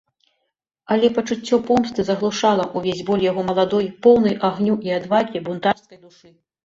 [0.93, 6.27] Але пачуццё помсты заглушала ўвесь боль яго маладой, поўнай агню і адвагі, бунтарскай душы.